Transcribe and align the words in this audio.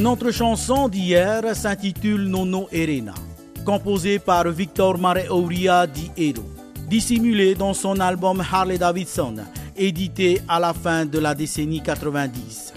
Notre 0.00 0.32
chanson 0.32 0.88
d'hier 0.88 1.54
s'intitule 1.54 2.24
Nono 2.26 2.66
Erena, 2.72 3.14
composée 3.64 4.18
par 4.18 4.48
Victor 4.48 4.98
Mare 4.98 5.30
Auria 5.30 5.86
di 5.86 6.10
Edo, 6.16 6.42
dissimulée 6.88 7.54
dans 7.54 7.72
son 7.72 8.00
album 8.00 8.42
Harley 8.50 8.78
Davidson, 8.78 9.36
édité 9.76 10.40
à 10.48 10.58
la 10.58 10.72
fin 10.72 11.06
de 11.06 11.20
la 11.20 11.36
décennie 11.36 11.82
90. 11.82 12.72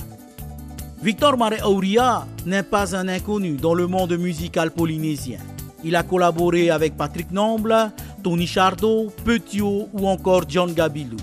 Victor 1.02 1.36
Mare 1.36 1.66
Auria 1.66 2.28
n'est 2.46 2.62
pas 2.62 2.96
un 2.96 3.08
inconnu 3.08 3.56
dans 3.58 3.74
le 3.74 3.88
monde 3.88 4.16
musical 4.18 4.70
polynésien. 4.70 5.40
Il 5.84 5.96
a 5.96 6.04
collaboré 6.04 6.70
avec 6.70 6.96
Patrick 6.96 7.32
Nomble, 7.32 7.92
Tony 8.22 8.46
Chardot, 8.46 9.08
Petiot 9.26 9.90
ou 9.94 10.08
encore 10.08 10.44
John 10.48 10.74
Gabilou, 10.74 11.18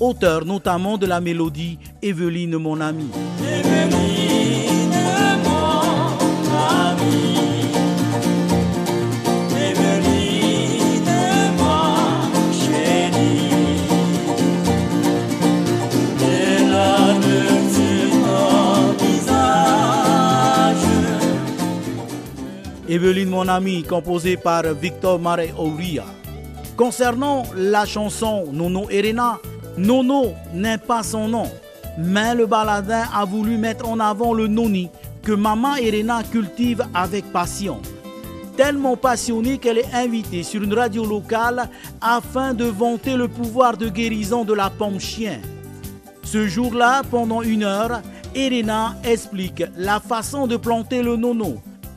auteur 0.00 0.44
notamment 0.44 0.98
de 0.98 1.06
la 1.06 1.20
mélodie 1.20 1.78
Evelyne 2.02 2.56
mon 2.58 2.80
ami. 2.80 3.08
Evelyne 22.88 23.28
mon 23.28 23.48
ami, 23.48 23.82
composée 23.82 24.36
par 24.36 24.62
Victor 24.72 25.18
Mare 25.18 25.48
Auria. 25.58 26.04
Concernant 26.76 27.42
la 27.54 27.84
chanson 27.84 28.46
Nono 28.52 28.88
Erena, 28.88 29.38
Nono 29.76 30.32
n'est 30.54 30.78
pas 30.78 31.02
son 31.02 31.28
nom, 31.28 31.50
mais 31.98 32.34
le 32.34 32.46
baladin 32.46 33.04
a 33.14 33.24
voulu 33.24 33.56
mettre 33.58 33.88
en 33.88 34.00
avant 34.00 34.32
le 34.32 34.46
noni 34.46 34.90
que 35.22 35.32
maman 35.32 35.76
Erena 35.76 36.22
cultive 36.22 36.84
avec 36.94 37.30
passion. 37.32 37.80
Tellement 38.56 38.96
passionnée 38.96 39.58
qu'elle 39.58 39.78
est 39.78 39.94
invitée 39.94 40.42
sur 40.42 40.62
une 40.62 40.72
radio 40.72 41.04
locale 41.04 41.68
afin 42.00 42.54
de 42.54 42.64
vanter 42.64 43.16
le 43.16 43.28
pouvoir 43.28 43.76
de 43.76 43.88
guérison 43.88 44.44
de 44.44 44.54
la 44.54 44.70
pomme 44.70 44.98
chien. 44.98 45.40
Ce 46.22 46.46
jour-là, 46.46 47.02
pendant 47.10 47.42
une 47.42 47.64
heure, 47.64 48.00
Erena 48.34 48.94
explique 49.04 49.62
la 49.76 50.00
façon 50.00 50.46
de 50.46 50.56
planter 50.56 51.02
le 51.02 51.16
nono 51.16 51.56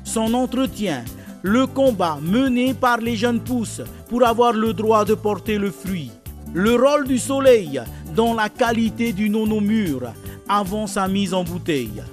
son 0.10 0.34
entretien, 0.34 1.04
le 1.44 1.68
combat 1.68 2.18
mené 2.22 2.74
par 2.74 2.98
les 2.98 3.16
jeunes 3.16 3.42
pousses 3.42 3.82
pour 4.10 4.26
avoir 4.26 4.54
le 4.54 4.74
droit 4.74 5.06
de 5.06 5.14
porter 5.14 5.60
le 5.60 5.70
fruit, 5.70 6.12
le 6.54 6.76
rôle 6.76 7.08
du 7.08 7.18
soleil 7.18 7.82
dans 8.16 8.34
la 8.34 8.50
qualité 8.50 9.14
du 9.14 9.30
nono 9.30 9.60
mûr 9.60 10.14
avant 10.48 10.88
sa 10.88 11.08
mise 11.08 11.34
en 11.34 11.44
bouteille. 11.44 12.04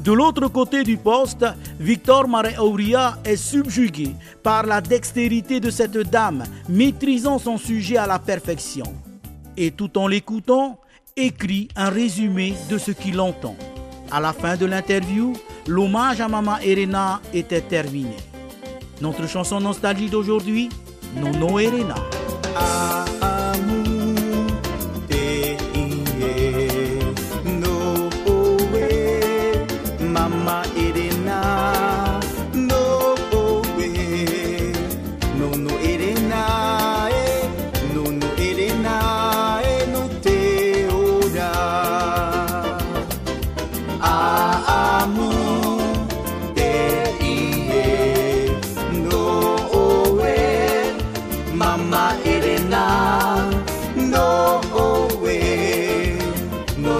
De 0.00 0.12
l'autre 0.12 0.48
côté 0.48 0.84
du 0.84 0.96
poste, 0.96 1.44
Victor 1.80 2.28
Mare 2.28 2.58
Auria 2.60 3.18
est 3.24 3.36
subjugué 3.36 4.10
par 4.42 4.64
la 4.64 4.80
dextérité 4.80 5.60
de 5.60 5.70
cette 5.70 5.98
dame 5.98 6.44
maîtrisant 6.68 7.38
son 7.38 7.58
sujet 7.58 7.96
à 7.96 8.06
la 8.06 8.18
perfection. 8.18 8.86
Et 9.56 9.70
tout 9.70 9.98
en 9.98 10.06
l'écoutant, 10.06 10.78
écrit 11.16 11.68
un 11.74 11.90
résumé 11.90 12.54
de 12.70 12.78
ce 12.78 12.92
qu'il 12.92 13.18
entend. 13.20 13.56
À 14.10 14.20
la 14.20 14.32
fin 14.32 14.56
de 14.56 14.66
l'interview, 14.66 15.32
l'hommage 15.66 16.20
à 16.20 16.28
Maman 16.28 16.58
Erena 16.58 17.20
était 17.34 17.60
terminé. 17.60 18.16
Notre 19.00 19.26
chanson 19.26 19.60
nostalgie 19.60 20.08
d'aujourd'hui, 20.08 20.68
Nono 21.16 21.58
Erena. 21.58 21.96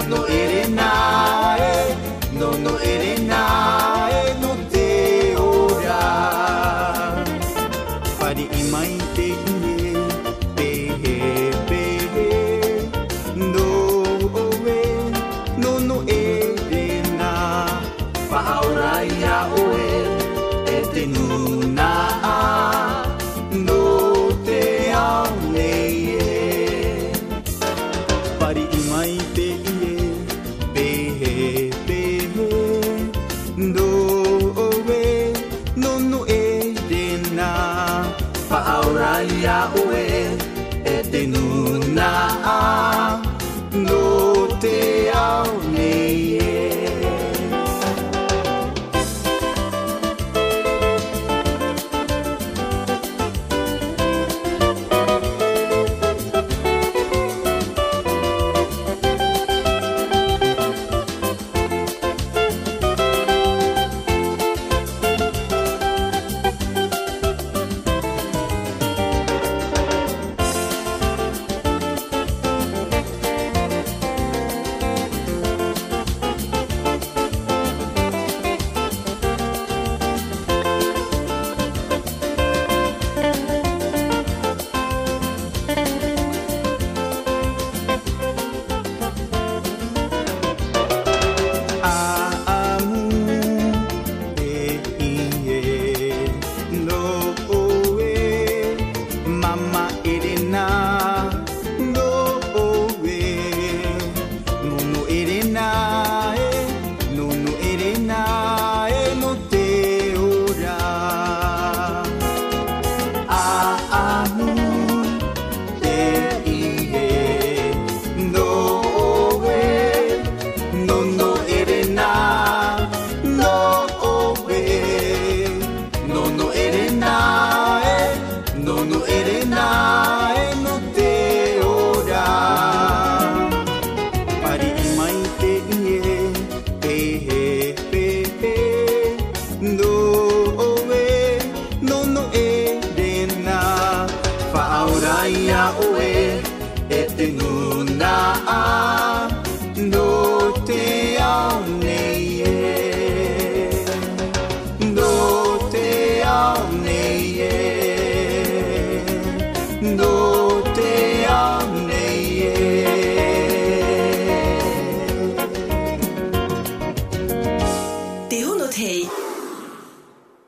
no 0.09 0.27
Irena. 0.27 1.08